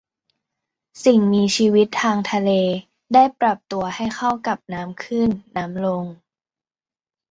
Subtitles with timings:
[1.05, 2.51] สิ่งมีชีวิตทางทะเล
[3.13, 6.03] ได้ปรับตัวให้เข้ากับน้ำขึ้นน้ำลง